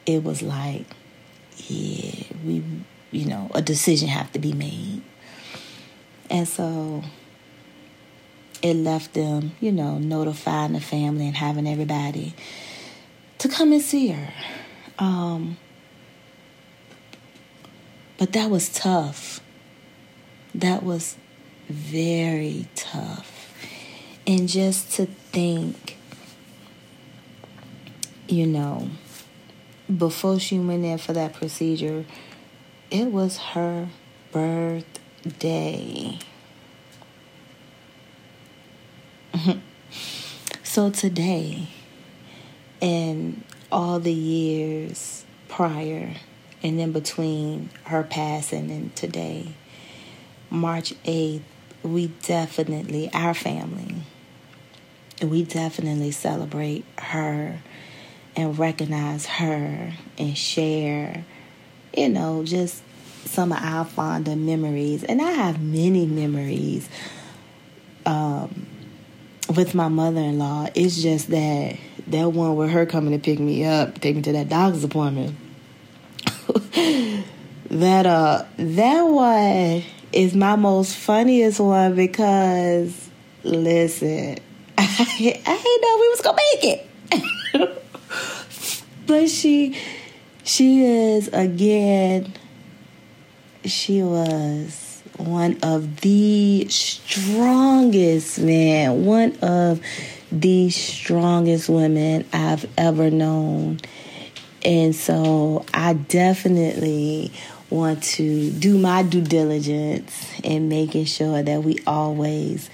[0.06, 0.86] it was like,
[1.56, 2.62] yeah, we,
[3.10, 5.02] you know, a decision have to be made.
[6.30, 7.02] And so
[8.62, 12.34] it left them, you know, notifying the family and having everybody
[13.38, 14.32] to come and see her.
[14.98, 15.56] Um,
[18.18, 19.40] but that was tough.
[20.54, 21.16] That was
[21.68, 23.52] very tough.
[24.26, 25.98] And just to think,
[28.28, 28.88] you know,
[29.94, 32.04] before she went in for that procedure,
[32.90, 33.88] it was her
[34.32, 36.18] birthday.
[40.62, 41.68] so today,
[42.80, 43.42] and
[43.74, 46.14] all the years prior
[46.62, 49.48] and in between her passing and today,
[50.48, 51.42] March 8th,
[51.82, 53.96] we definitely, our family,
[55.20, 57.58] we definitely celebrate her
[58.36, 61.24] and recognize her and share,
[61.96, 62.80] you know, just
[63.24, 65.02] some of our fonder memories.
[65.02, 66.88] And I have many memories
[68.06, 68.68] um,
[69.56, 70.68] with my mother in law.
[70.76, 71.76] It's just that
[72.08, 75.36] that one with her coming to pick me up, take me to that doctor's appointment.
[77.70, 83.10] that uh that one is my most funniest one because
[83.42, 84.38] listen,
[84.78, 84.84] I,
[85.18, 87.82] I didn't know we was gonna make it.
[89.06, 89.76] but she
[90.44, 92.32] she is again
[93.64, 99.80] she was one of the strongest man one of
[100.40, 103.80] the strongest women I've ever known
[104.64, 107.30] and so I definitely
[107.68, 112.70] want to do my due diligence in making sure that we always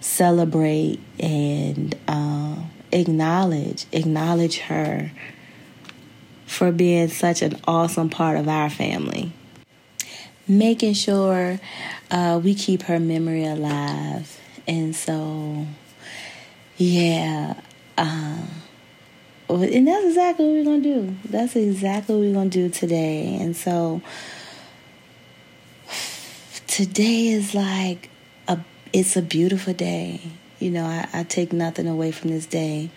[0.00, 2.56] celebrate and uh,
[2.92, 5.10] acknowledge acknowledge her
[6.46, 9.32] for being such an awesome part of our family.
[10.46, 11.58] Making sure
[12.10, 14.38] uh, we keep her memory alive.
[14.68, 15.66] And so,
[16.76, 17.60] yeah.
[17.96, 18.46] Uh,
[19.48, 21.16] and that's exactly what we're to do.
[21.24, 23.38] That's exactly what we're to do today.
[23.40, 24.02] And so,
[26.74, 28.10] today is like
[28.48, 28.58] a
[28.92, 30.20] it's a beautiful day
[30.58, 32.90] you know I, I, take nothing away from this day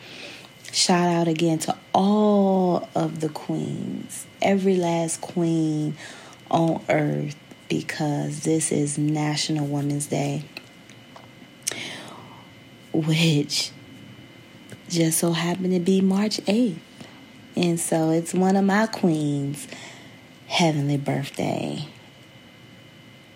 [0.71, 5.95] shout out again to all of the queens every last queen
[6.49, 7.35] on earth
[7.69, 10.43] because this is national women's day
[12.93, 13.71] which
[14.89, 16.79] just so happened to be march 8th
[17.55, 19.67] and so it's one of my queens
[20.47, 21.85] heavenly birthday.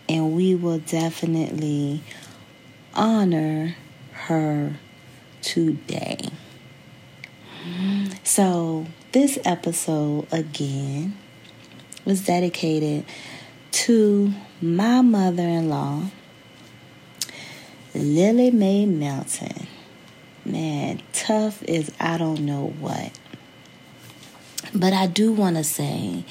[0.10, 2.02] And we will definitely
[2.94, 3.76] honor
[4.12, 4.76] her
[5.42, 6.30] today.
[8.24, 11.18] So, this episode again
[12.06, 13.06] was dedicated
[13.72, 16.04] to my mother in law,
[17.94, 19.68] Lillie Mae Melton.
[20.46, 23.12] Man, tough is I don't know what.
[24.74, 26.24] But I do want to say,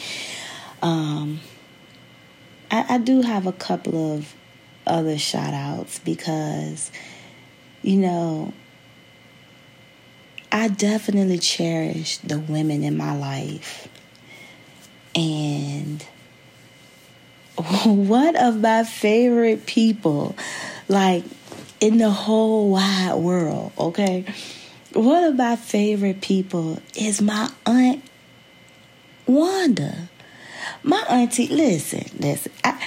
[0.82, 1.40] um,
[2.70, 4.34] I, I do have a couple of
[4.86, 6.90] other shout outs because,
[7.82, 8.52] you know,
[10.50, 13.88] I definitely cherish the women in my life.
[15.14, 16.04] And
[17.84, 20.34] one of my favorite people,
[20.88, 21.24] like
[21.80, 24.24] in the whole wide world, okay?
[24.92, 28.04] One of my favorite people is my Aunt
[29.26, 30.08] Wanda.
[30.82, 32.52] My auntie, listen, listen.
[32.64, 32.80] I,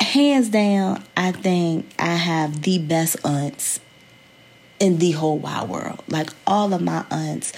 [0.00, 3.80] hands down, I think I have the best aunts
[4.80, 6.02] in the whole wide world.
[6.08, 7.52] Like all of my aunts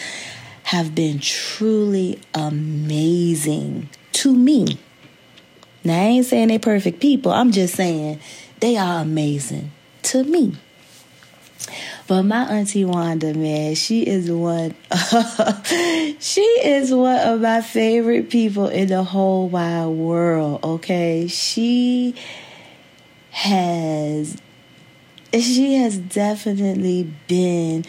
[0.65, 4.79] have been truly amazing to me.
[5.85, 7.31] Now, I ain't saying they're perfect people.
[7.31, 8.19] I'm just saying
[8.59, 9.71] they are amazing
[10.07, 10.57] to me.
[12.07, 14.75] But my auntie Wanda, man, she is one.
[16.21, 20.63] she is one of my favorite people in the whole wide world.
[20.63, 22.15] Okay, she
[23.31, 24.37] has
[25.33, 27.85] she has definitely been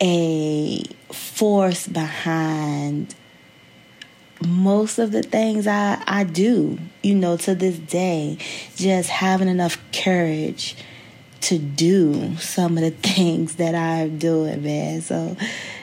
[0.00, 3.14] a force behind
[4.46, 8.38] most of the things I, I do, you know, to this day,
[8.76, 10.76] just having enough courage
[11.42, 15.00] to do some of the things that I'm doing, man.
[15.02, 15.36] So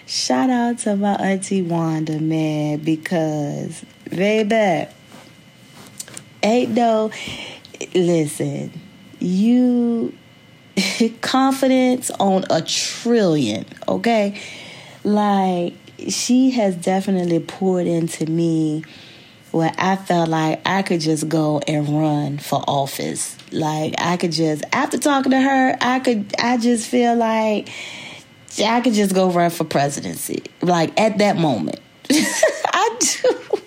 [0.06, 4.90] shout out to my auntie Wanda, man, because baby,
[6.44, 7.12] ain't no
[7.94, 8.72] listen,
[9.20, 10.14] you
[11.22, 14.40] confidence on a trillion, okay?
[15.04, 15.74] Like
[16.08, 18.84] she has definitely poured into me
[19.52, 23.36] where I felt like I could just go and run for office.
[23.52, 27.70] Like I could just after talking to her, I could I just feel like
[28.64, 30.44] I could just go run for presidency.
[30.62, 31.80] Like at that moment.
[32.12, 33.60] I do.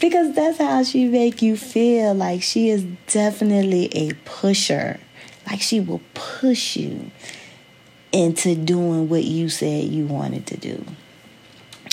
[0.00, 5.00] because that's how she make you feel like she is definitely a pusher.
[5.46, 7.10] Like she will push you
[8.12, 10.84] into doing what you said you wanted to do.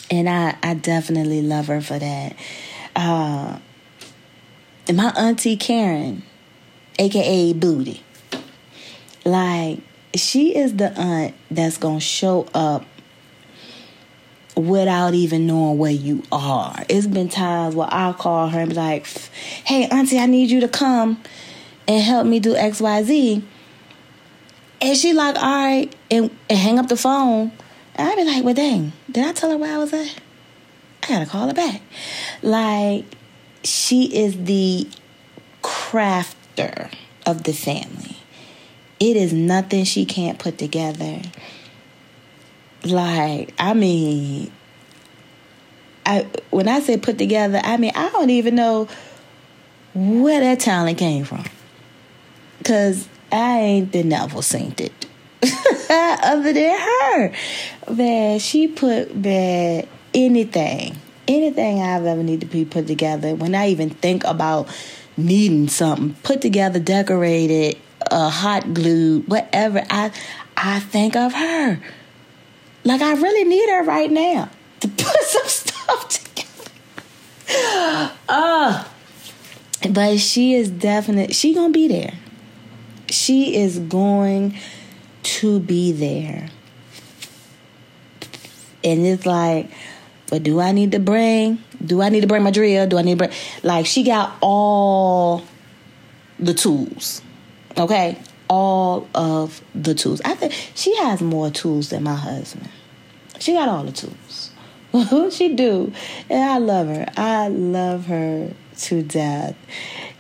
[0.10, 2.36] And I, I definitely love her for that.
[2.96, 3.60] Uh,
[4.94, 6.24] my auntie Karen,
[7.00, 8.04] aka Booty,
[9.26, 9.80] like
[10.14, 12.86] she is the aunt that's gonna show up
[14.56, 16.84] without even knowing where you are.
[16.88, 19.08] It's been times where I'll call her and be like,
[19.66, 21.20] "Hey, auntie, I need you to come
[21.88, 23.44] and help me do X, Y, Z."
[24.82, 27.52] And she like, all right, and, and hang up the phone.
[27.96, 30.20] And I'd be like, well, dang, did I tell her where I was at?
[31.04, 31.82] I gotta call her back.
[32.42, 33.06] Like,
[33.64, 34.88] she is the
[35.62, 36.92] crafter
[37.26, 38.18] of the family.
[39.00, 41.22] It is nothing she can't put together.
[42.84, 44.52] Like, I mean,
[46.06, 48.88] I when I say put together, I mean I don't even know
[49.94, 51.44] where that talent came from.
[52.64, 54.42] Cause I ain't the never
[54.80, 55.06] it.
[55.90, 57.32] Other than her.
[57.92, 60.96] Man, she put man anything.
[61.28, 63.36] Anything I've ever needed to be put together.
[63.36, 64.70] When I even think about
[65.18, 67.78] needing something put together, decorated,
[68.10, 70.12] uh, hot glued, whatever, I
[70.56, 71.82] I think of her.
[72.86, 76.08] Like I really need her right now to put some stuff
[77.48, 78.12] together.
[78.30, 78.86] uh,
[79.90, 82.14] but she is definitely she gonna be there
[83.26, 84.56] she is going
[85.24, 86.48] to be there.
[88.84, 89.72] And it's like,
[90.28, 91.64] but do I need to bring?
[91.84, 92.86] Do I need to bring my drill?
[92.86, 93.38] Do I need to bring?
[93.64, 95.44] Like, she got all
[96.38, 97.24] the tools.
[97.76, 98.20] Okay?
[98.48, 100.22] All of the tools.
[100.24, 102.70] I think she has more tools than my husband.
[103.40, 104.52] She got all the tools.
[105.36, 105.92] she do.
[106.30, 107.08] And I love her.
[107.18, 109.56] I love her to death.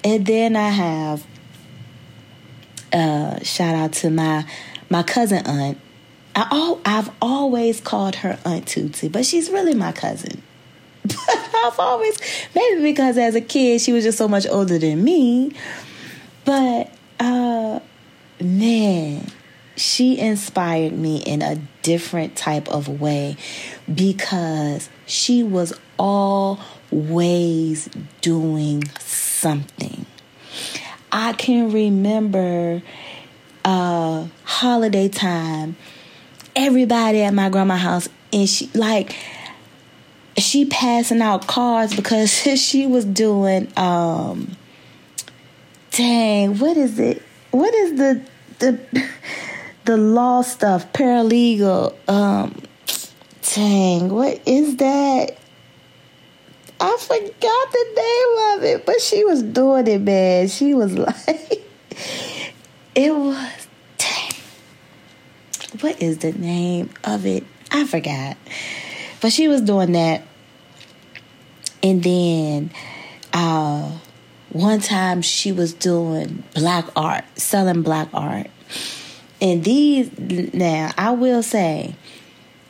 [0.03, 1.25] And then I have
[2.95, 4.45] uh, shout out to my
[4.89, 5.77] my cousin aunt.
[6.33, 10.41] I all I've always called her Aunt Tootsie, but she's really my cousin.
[11.65, 12.17] I've always
[12.55, 15.51] maybe because as a kid she was just so much older than me.
[16.45, 17.81] But uh
[18.39, 19.27] man,
[19.75, 23.35] she inspired me in a different type of way
[23.93, 27.89] because she was always
[28.21, 30.05] doing something.
[31.15, 32.81] I can remember
[33.63, 35.77] uh holiday time,
[36.57, 39.15] everybody at my grandma's house, and she like
[40.37, 44.57] she passing out cards because she was doing um
[45.91, 47.21] dang, what is it?
[47.51, 48.21] What is the
[48.59, 49.07] the
[49.85, 52.61] the law stuff, paralegal, um
[53.53, 55.37] dang, what is that?
[56.79, 60.47] I forgot the name of it, but she was doing it, man.
[60.47, 61.63] She was like,
[62.95, 63.67] it was,
[63.97, 64.31] dang.
[65.79, 67.43] What is the name of it?
[67.71, 68.37] I forgot.
[69.21, 70.23] But she was doing that.
[71.81, 72.71] And then,
[73.31, 73.91] uh,
[74.49, 78.47] one time she was doing black art, selling black art.
[79.41, 80.09] And these,
[80.53, 81.95] now, I will say,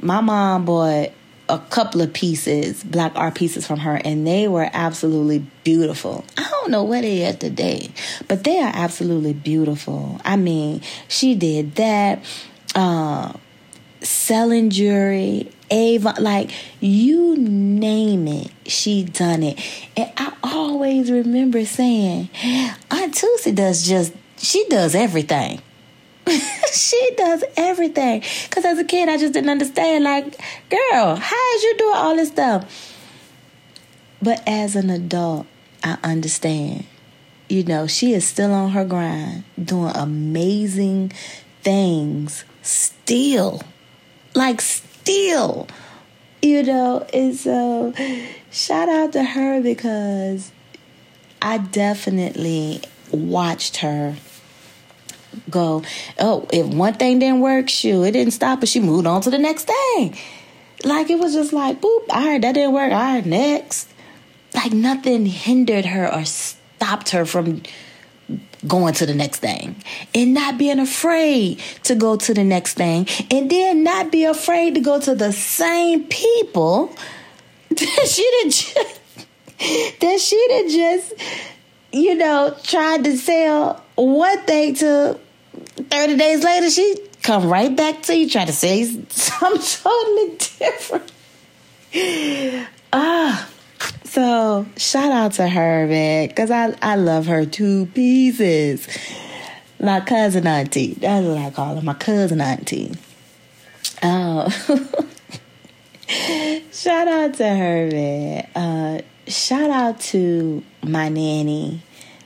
[0.01, 1.11] my mom bought
[1.47, 6.25] a couple of pieces, black art pieces from her, and they were absolutely beautiful.
[6.37, 7.91] I don't know where they are today,
[8.27, 10.19] but they are absolutely beautiful.
[10.25, 12.25] I mean, she did that,
[12.73, 13.33] uh,
[14.01, 19.59] selling jewelry, Avon, like you name it, she done it.
[19.97, 22.29] And I always remember saying,
[22.91, 25.61] Aunt Tootsie does just, she does everything.
[26.73, 28.21] she does everything.
[28.49, 30.03] Cause as a kid, I just didn't understand.
[30.03, 30.25] Like,
[30.69, 32.93] girl, how is you doing all this stuff?
[34.21, 35.45] But as an adult,
[35.83, 36.85] I understand.
[37.47, 41.11] You know, she is still on her grind, doing amazing
[41.61, 43.61] things still.
[44.33, 45.67] Like, still.
[46.41, 47.93] You know, and so
[48.51, 50.51] shout out to her because
[51.41, 54.15] I definitely watched her
[55.49, 55.83] go,
[56.19, 58.65] oh, if one thing didn't work, shoot, it didn't stop her.
[58.65, 60.17] She moved on to the next thing.
[60.83, 62.91] Like it was just like, boop, all right, that didn't work.
[62.91, 63.89] All right, next.
[64.53, 67.63] Like nothing hindered her or stopped her from
[68.67, 69.75] going to the next thing
[70.13, 74.75] and not being afraid to go to the next thing and then not be afraid
[74.75, 76.95] to go to the same people
[77.69, 79.01] that she did just
[79.99, 81.13] that she did just
[81.91, 85.19] you know tried to sell one thing to
[85.75, 91.11] 30 days later, she come right back to you, try to say something totally different.
[92.93, 93.49] Ah,
[94.03, 98.87] so shout out to her, man, because I, I love her two pieces.
[99.79, 102.93] My cousin auntie, that's what I call her, my cousin auntie.
[104.01, 104.49] Oh,
[106.71, 108.47] shout out to her, man.
[108.55, 111.81] Uh, shout out to my nanny,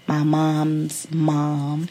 [0.08, 1.90] my mom's mom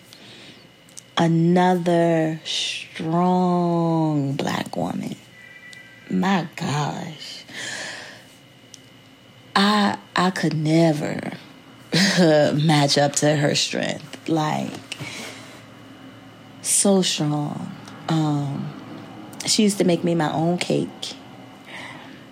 [1.19, 5.17] another strong black woman.
[6.09, 7.45] My gosh.
[9.55, 11.33] I I could never
[11.93, 14.29] match up to her strength.
[14.29, 14.71] Like
[16.63, 17.75] so strong.
[18.09, 18.73] Um
[19.45, 21.15] she used to make me my own cake.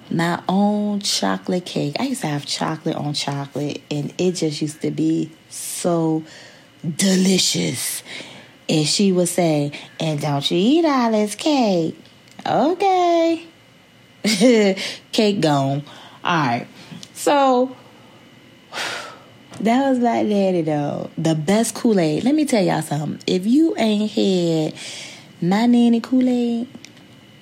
[0.09, 1.97] My own chocolate cake.
[1.99, 6.23] I used to have chocolate on chocolate and it just used to be so
[6.97, 8.05] delicious
[8.69, 11.97] and she would say, and don't you eat all this cake.
[12.45, 13.45] Okay.
[15.13, 15.83] cake gone.
[16.25, 16.67] All right.
[17.15, 17.77] So
[19.61, 21.11] that was my daddy though.
[21.17, 22.25] The best Kool-Aid.
[22.25, 23.21] Let me tell y'all something.
[23.27, 24.75] If you ain't had
[25.41, 26.69] my nanny Kool-Aid,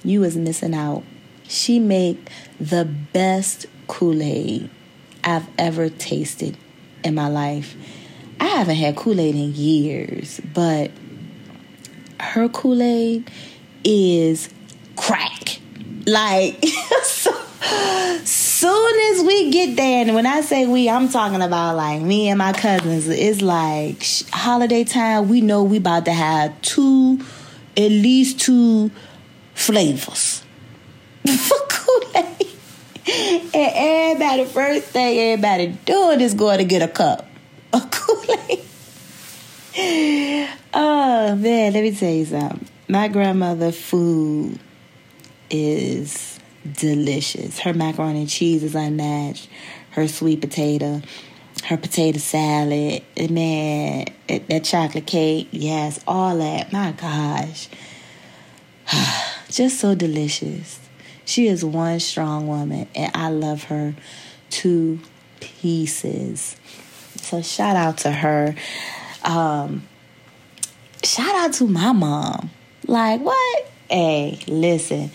[0.04, 1.02] you was missing out.
[1.48, 4.68] She made the best Kool-Aid
[5.22, 6.56] I've ever tasted
[7.02, 7.76] in my life.
[8.40, 10.90] I haven't had Kool-Aid in years, but
[12.20, 13.30] her Kool Aid
[13.84, 14.48] is
[14.96, 15.58] crack.
[16.06, 16.64] Like,
[17.02, 17.32] so,
[18.24, 22.28] soon as we get there, and when I say we, I'm talking about like me
[22.28, 23.08] and my cousins.
[23.08, 25.28] It's like holiday time.
[25.28, 27.20] We know we about to have two,
[27.76, 28.90] at least two
[29.54, 30.42] flavors
[31.26, 32.48] for Kool Aid.
[33.54, 37.26] And everybody, first thing everybody doing is going to get a cup
[37.72, 38.60] of Kool Aid.
[39.76, 42.68] oh man, let me tell you something.
[42.86, 44.60] My grandmother food
[45.50, 46.38] is
[46.70, 47.58] delicious.
[47.58, 49.48] Her macaroni and cheese is unmatched.
[49.90, 51.02] Her sweet potato,
[51.64, 56.72] her potato salad, man, that chocolate cake, yes, all that.
[56.72, 57.68] My gosh,
[59.50, 60.78] just so delicious.
[61.24, 63.96] She is one strong woman, and I love her
[64.50, 65.00] to
[65.40, 66.54] pieces.
[67.16, 68.54] So shout out to her.
[69.24, 69.82] Um,
[71.02, 72.50] shout out to my mom.
[72.86, 73.72] Like, what?
[73.88, 75.10] Hey, listen,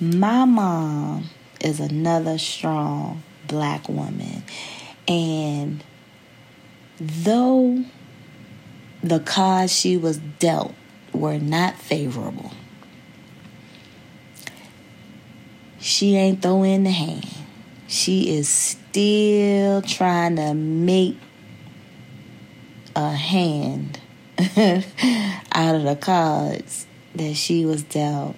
[0.00, 1.30] my mom
[1.60, 4.42] is another strong black woman.
[5.06, 5.84] And
[6.98, 7.84] though
[9.02, 10.74] the cards she was dealt
[11.12, 12.52] were not favorable,
[15.78, 17.28] she ain't throwing the hand.
[17.86, 21.18] She is still trying to make
[22.96, 24.00] a hand
[25.52, 28.36] out of the cards that she was dealt.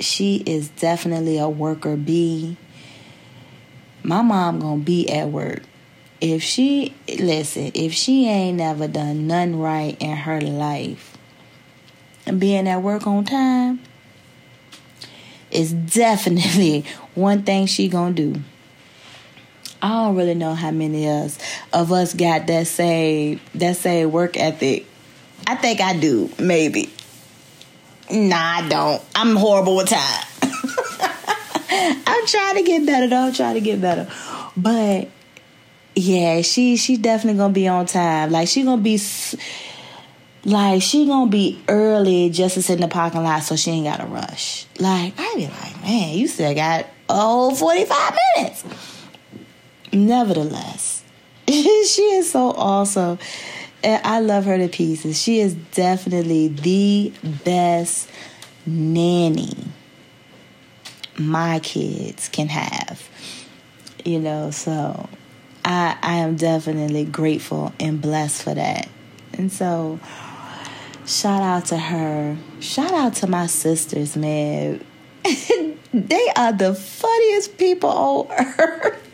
[0.00, 2.56] She is definitely a worker bee.
[4.02, 5.62] My mom gonna be at work.
[6.20, 11.16] If she listen, if she ain't never done nothing right in her life,
[12.26, 13.80] and being at work on time
[15.50, 18.36] is definitely one thing she gonna do.
[19.80, 21.38] I don't really know how many of us
[21.72, 24.86] of us got that same that same work ethic.
[25.46, 26.90] I think I do, maybe.
[28.10, 29.02] Nah, I don't.
[29.14, 30.24] I'm horrible with time.
[32.06, 33.26] I'm trying to get better though.
[33.26, 34.10] I'm trying to get better.
[34.56, 35.08] But
[35.94, 38.30] yeah, she she definitely gonna be on time.
[38.30, 39.00] Like she gonna be
[40.44, 43.86] like she gonna be early just to sit in the parking lot so she ain't
[43.86, 44.66] gotta rush.
[44.78, 48.64] Like I be like, man, you still got oh 45 minutes.
[49.92, 51.02] Nevertheless,
[51.48, 53.18] she is so awesome.
[53.82, 55.20] And I love her to pieces.
[55.20, 57.12] She is definitely the
[57.44, 58.10] best
[58.66, 59.54] nanny
[61.18, 63.08] my kids can have.
[64.04, 65.08] You know, so
[65.64, 68.88] I I am definitely grateful and blessed for that.
[69.34, 70.00] And so
[71.06, 72.36] shout out to her.
[72.60, 74.84] Shout out to my sisters, man.
[75.92, 78.26] they are the funniest people on
[78.58, 79.07] earth.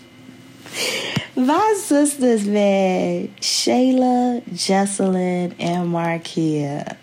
[1.36, 6.96] My sisters, man, Shayla, Jesselyn, and Markia,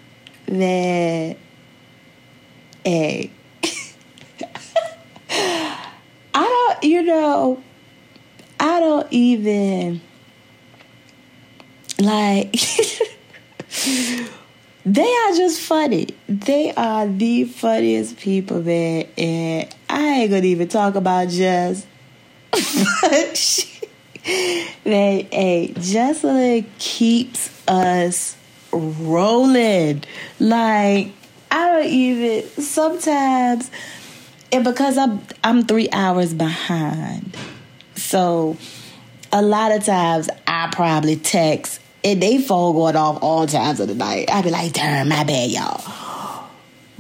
[0.50, 1.36] man,
[2.86, 3.32] hey,
[5.30, 5.88] I
[6.34, 7.62] don't, you know,
[8.60, 10.02] I don't even
[12.00, 12.52] like.
[14.86, 16.08] they are just funny.
[16.28, 19.08] They are the funniest people, man.
[19.18, 21.86] And I ain't gonna even talk about Jess.
[22.52, 23.70] But she,
[24.86, 28.36] man, hey, Jesselyn keeps us
[28.72, 30.04] rolling.
[30.40, 31.12] Like,
[31.50, 33.70] I don't even sometimes
[34.52, 37.38] and because I'm I'm three hours behind.
[37.96, 38.58] So
[39.32, 43.88] a lot of times I probably text and they phone going off all times of
[43.88, 44.30] the night.
[44.32, 46.01] I'd be like, damn, my bad, y'all.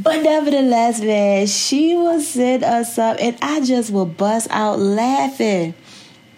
[0.01, 5.75] But nevertheless, man, she will set us up and I just will bust out laughing.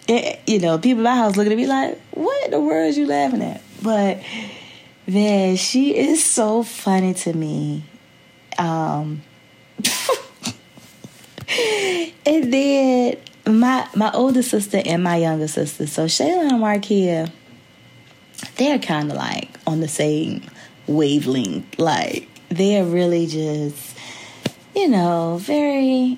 [0.08, 2.90] It, you know, people in my house looking at me like, what in the world
[2.90, 3.62] is you laughing at?
[3.82, 4.22] But
[5.08, 7.86] man, she is so funny to me.
[8.58, 9.22] Um
[12.26, 17.32] and then my my older sister and my younger sister, so Shayla and Markia,
[18.58, 20.44] they're kind of like on the same
[20.86, 21.80] wavelength.
[21.80, 23.98] Like they're really just,
[24.76, 26.18] you know, very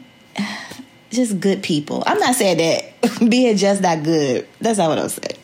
[1.11, 2.03] just good people.
[2.05, 4.47] I'm not saying that being just not good.
[4.59, 5.38] That's not what I'm saying.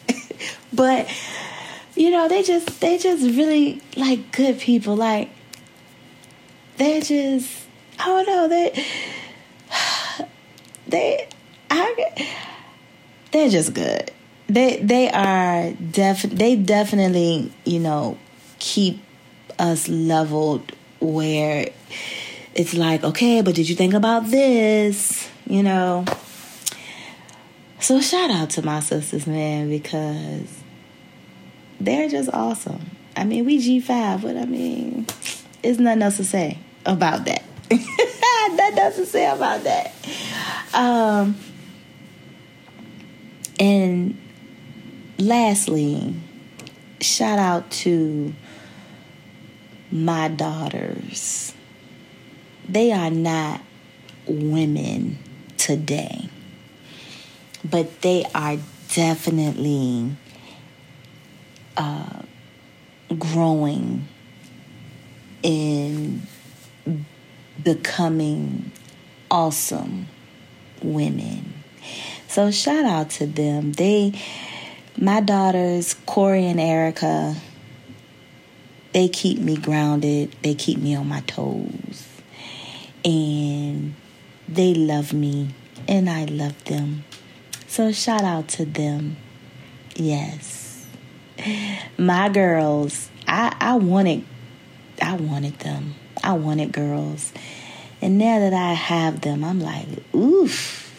[0.73, 1.09] but
[1.95, 4.95] you know, they just they just really like good people.
[4.95, 5.29] Like
[6.77, 7.65] they're just
[7.99, 8.85] I don't know they
[10.87, 11.27] they
[11.69, 12.27] I,
[13.31, 14.11] they're just good.
[14.47, 18.17] They they are def they definitely, you know,
[18.59, 18.99] keep
[19.57, 21.69] us leveled where
[22.53, 25.29] it's like, okay, but did you think about this?
[25.47, 26.05] You know.
[27.79, 30.61] So shout out to my sisters, man, because
[31.79, 32.91] they're just awesome.
[33.15, 35.07] I mean, we G5, but I mean,
[35.61, 37.43] there's nothing else to say about that.
[37.71, 39.93] nothing else to say about that.
[40.73, 41.35] Um,
[43.59, 44.17] and
[45.17, 46.15] lastly,
[47.01, 48.33] shout out to
[49.91, 51.53] my daughters.
[52.67, 53.61] They are not
[54.25, 55.17] women
[55.57, 56.29] today,
[57.63, 58.57] but they are
[58.93, 60.15] definitely
[61.75, 62.21] uh,
[63.17, 64.07] growing
[65.43, 66.21] in
[67.61, 68.71] becoming
[69.29, 70.07] awesome
[70.81, 71.53] women.
[72.27, 73.73] So shout out to them.
[73.73, 74.13] They
[74.97, 77.35] my daughters, Corey and Erica,
[78.93, 80.35] they keep me grounded.
[80.41, 82.07] They keep me on my toes.
[83.03, 83.95] And
[84.47, 85.49] they love me
[85.87, 87.03] and I love them.
[87.67, 89.17] So shout out to them.
[89.95, 90.85] Yes.
[91.97, 94.25] My girls, I I wanted
[95.01, 95.95] I wanted them.
[96.23, 97.31] I wanted girls.
[98.01, 100.91] And now that I have them, I'm like, oof,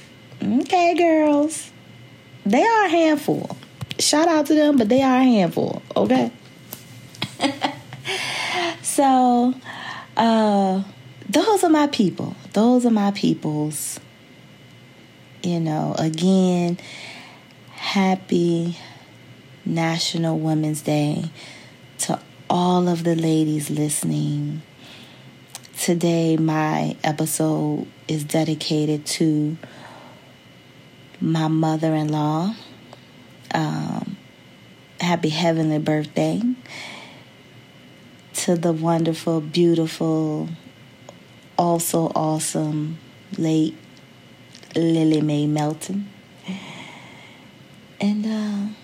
[0.42, 1.70] okay, girls.
[2.46, 3.56] They are a handful.
[3.98, 6.32] Shout out to them, but they are a handful, okay?
[9.02, 9.54] So,
[10.16, 10.82] uh,
[11.28, 12.36] those are my people.
[12.52, 13.98] Those are my peoples.
[15.42, 16.78] You know, again,
[17.70, 18.76] happy
[19.64, 21.24] National Women's Day
[21.98, 24.62] to all of the ladies listening
[25.82, 29.56] Today, my episode is dedicated to
[31.20, 32.54] my mother in law.
[33.52, 34.16] Um,
[35.00, 36.40] happy heavenly birthday
[38.42, 40.48] to the wonderful, beautiful,
[41.56, 42.98] also awesome
[43.38, 43.76] late
[44.74, 46.10] Lillie Mae Melton.
[48.00, 48.74] And uh,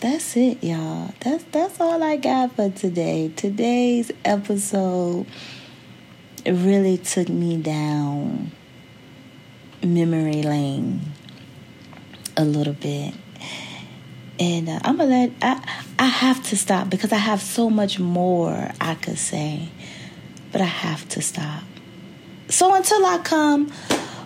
[0.00, 1.14] that's it, y'all.
[1.20, 3.30] That's that's all I got for today.
[3.36, 5.26] Today's episode
[6.44, 8.50] really took me down
[9.84, 11.00] memory lane
[12.36, 13.14] a little bit.
[14.38, 15.62] And uh, I'm gonna let I
[15.98, 19.68] I have to stop because I have so much more I could say,
[20.52, 21.62] but I have to stop.
[22.48, 23.72] So until I come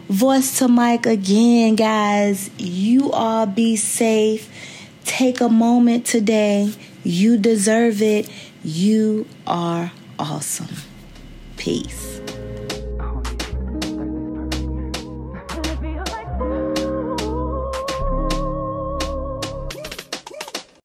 [0.08, 4.48] voice to mic again, guys, you all be safe.
[5.04, 8.28] Take a moment today You deserve it.
[8.62, 10.68] You are awesome.
[11.56, 12.19] Peace.